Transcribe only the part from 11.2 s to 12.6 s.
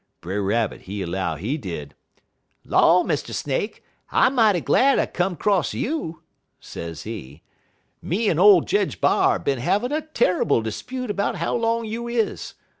how long you is.